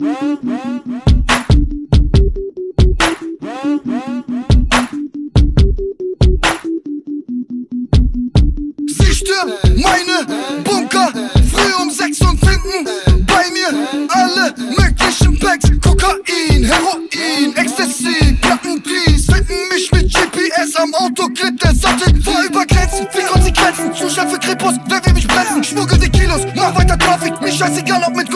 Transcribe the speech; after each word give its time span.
Sie 0.00 0.06
stürmen 9.12 9.52
meine 9.76 10.24
Bunker 10.64 11.12
früh 11.52 11.82
um 11.82 11.90
sechs 11.90 12.18
und 12.22 12.40
finden 12.40 12.88
bei 13.26 13.44
mir 13.52 13.68
alle 14.08 14.54
möglichen 14.70 15.38
Packs: 15.38 15.70
Kokain, 15.82 16.64
Heroin, 16.64 17.54
Ecstasy, 17.56 18.38
Plattendienst. 18.40 19.30
Finden 19.30 19.68
mich 19.68 19.92
mit 19.92 20.10
GPS 20.14 20.76
am 20.76 20.94
Autoclip, 20.94 21.60
der 21.60 21.74
Sattel 21.74 22.24
war 22.24 22.42
über 22.46 22.64
Grenzen. 22.64 23.06
Viel 23.12 23.24
Konsequenzen, 23.24 23.92
Zustand 23.94 24.32
für 24.32 24.38
Kripos, 24.38 24.76
wer 24.88 25.04
will 25.04 25.12
mich 25.12 25.28
bremsen? 25.28 25.62
Schmuggel 25.62 25.98
die 25.98 26.08
Kilos, 26.08 26.46
mach 26.56 26.74
weiter 26.74 26.98
Traffic, 26.98 27.38
mich 27.42 27.58
scheißegal, 27.58 28.02
ob 28.06 28.16
mit 28.16 28.29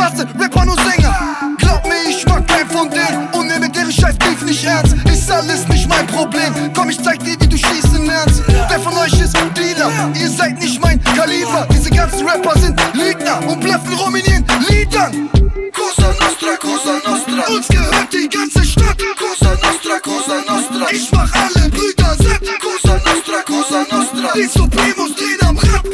Straße, 0.00 0.26
Rapper 0.38 0.64
nur 0.64 0.76
Sänger 0.76 1.14
Glaub 1.58 1.84
mir, 1.84 2.08
ich 2.08 2.24
mag 2.26 2.46
kein 2.48 2.66
von 2.70 2.88
denen 2.88 3.28
Und 3.32 3.48
nehme 3.48 3.68
deren 3.68 3.92
Scheiß 3.92 4.16
Beef 4.16 4.42
nicht 4.42 4.64
ernst. 4.64 4.96
Ist 5.12 5.30
alles 5.30 5.68
nicht 5.68 5.86
mein 5.88 6.06
Problem. 6.06 6.54
Komm, 6.74 6.88
ich 6.88 7.02
zeig 7.02 7.18
dir, 7.22 7.38
wie 7.38 7.46
du 7.46 7.56
schießen 7.56 8.06
lernst. 8.06 8.42
Wer 8.46 8.80
von 8.80 8.96
euch 8.96 9.12
ist 9.20 9.36
Dealer? 9.54 9.90
Ihr 10.14 10.30
seid 10.30 10.58
nicht 10.58 10.80
mein 10.80 11.02
Kaliber. 11.04 11.66
Diese 11.70 11.90
ganzen 11.90 12.26
Rapper 12.26 12.58
sind 12.58 12.80
Lügner 12.94 13.46
Und 13.46 13.60
bluffen 13.60 13.94
rum 13.94 14.14
in 14.16 14.24
ihren 14.24 14.46
Liedern. 14.68 15.28
Cosa 15.74 16.08
Nostra, 16.20 16.56
Cosa 16.58 16.94
Nostra. 17.06 17.54
Uns 17.54 17.68
gehört 17.68 18.12
die 18.12 18.28
ganze 18.28 18.64
Stadt. 18.64 18.96
Cosa 19.18 19.50
Nostra, 19.50 19.98
Cosa 20.02 20.36
Nostra. 20.48 20.92
Ich 20.92 21.12
mach 21.12 21.32
alle 21.34 21.68
Brüder 21.68 22.16
satt. 22.16 22.40
Cosa 22.58 22.94
Nostra, 23.04 23.42
Cosa 23.44 23.80
Nostra. 23.90 24.32
Die 24.34 24.46
Supremos 24.46 25.14
drehen 25.14 25.46
am 25.46 25.58
Rad 25.58 25.90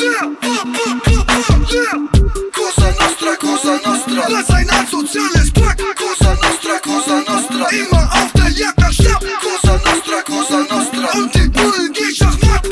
Yeah, 0.00 0.37
Lass 4.30 4.50
ein 4.50 4.68
asoziales 4.68 5.50
Pack 5.52 5.78
Cosa 5.96 6.34
Nostra, 6.34 6.78
Cosa 6.82 7.22
Nostra. 7.26 7.66
Immer 7.70 8.04
auf 8.12 8.32
der 8.36 8.50
Jagd 8.50 8.78
nach 8.78 8.92
Stadt 8.92 9.24
Cosa 9.40 9.80
Nostra, 9.84 10.22
Cosa 10.26 10.58
Nostra 10.58 11.18
Und 11.18 11.34
die 11.34 11.48
Bullen 11.48 11.92
geh 11.94 12.14
Schachmatt 12.14 12.62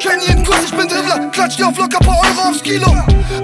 Kenn 0.00 0.20
jeden 0.26 0.44
Kurs, 0.44 0.64
ich 0.64 0.70
bin 0.70 0.88
Dribbler 0.88 1.28
Klatsch 1.32 1.56
dir 1.56 1.68
auf 1.68 1.76
locker 1.76 1.98
paar 1.98 2.18
Euro 2.18 2.48
aufs 2.48 2.62
Kilo. 2.62 2.94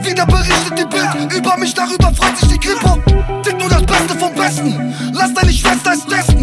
Wieder 0.01 0.27
berichtet 0.27 0.79
die 0.79 0.85
Bild. 0.87 1.33
Über 1.35 1.57
mich, 1.59 1.75
darüber 1.75 2.12
freut 2.15 2.37
sich 2.39 2.48
die 2.48 2.59
Kripo. 2.59 3.03
Dick 3.45 3.59
nur 3.59 3.69
das 3.69 3.83
Beste 3.83 4.19
vom 4.19 4.35
Besten. 4.35 4.95
Lass 5.12 5.35
deine 5.35 5.53
Schwester 5.53 5.92
es 5.92 6.07
testen 6.07 6.34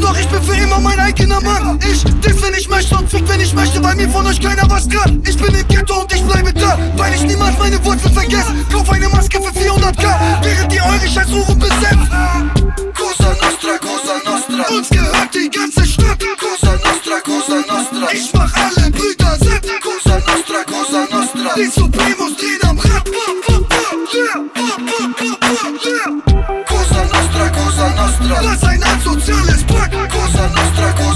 Doch 0.00 0.18
ich 0.18 0.28
bin 0.28 0.42
für 0.42 0.56
immer 0.56 0.80
mein 0.80 0.98
eigener 0.98 1.40
Mann. 1.40 1.78
Ich 1.90 2.02
diss, 2.04 2.42
wenn 2.42 2.54
ich 2.54 2.68
möchte 2.68 2.96
und 2.96 3.10
fick, 3.10 3.28
wenn 3.28 3.40
ich 3.40 3.54
möchte. 3.54 3.82
Weil 3.82 3.96
mir 3.96 4.08
von 4.08 4.26
euch 4.26 4.40
keiner 4.40 4.68
was 4.70 4.88
kann. 4.88 5.22
Ich 5.26 5.36
bin 5.36 5.54
im 5.54 5.68
Ghetto 5.68 6.00
und 6.00 6.12
ich 6.12 6.22
bleibe 6.22 6.52
da 6.52 6.78
Weil 6.96 7.14
ich 7.14 7.22
niemals 7.22 7.58
meine 7.58 7.82
Wurzeln 7.84 8.12
vergesse. 8.12 8.54
Kauf 8.72 8.90
eine 8.90 9.08
Maske 9.08 9.40
für 9.40 9.58
400k 9.58 10.06
Während 10.42 10.72
die 10.72 10.80
eure 10.80 11.08
scheiß 11.08 11.28
besetzt. 11.58 12.64
Cosa 12.94 13.30
Nostra, 13.42 13.78
Cosa 13.78 14.16
Nostra. 14.24 14.74
Uns 14.74 14.88
gehört 14.88 15.34
die 15.34 15.50
ganze 15.50 15.84
Stadt. 15.86 16.22
Cosa 16.38 16.72
Nostra, 16.72 17.20
Cosa 17.24 17.58
Nostra. 17.66 18.12
Ich 18.12 18.32
mach 18.32 18.52
alle 18.54 18.90
Brüder 18.90 19.36
satt. 19.38 19.66
Cosa 19.82 20.18
Nostra, 20.18 20.64
Cosa 20.64 21.06
Nostra. 21.10 21.54
Die 21.56 21.70
Supremos 21.70 22.23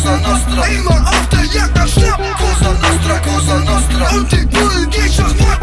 Cosa 0.09 0.21
Nostra. 0.21 0.67
Immer 0.69 1.07
auf 1.07 1.29
der 1.29 1.45
Jagd 1.45 1.77
nach 1.77 1.87
Schnapp 1.87 2.19
Cosa 2.39 2.73
Nostra, 2.73 3.19
Cosa 3.19 3.59
Nostra. 3.59 4.17
Und 4.17 4.33
die 4.33 4.47
Bullen, 4.47 4.91
die 4.91 5.13
Schachmatt, 5.13 5.61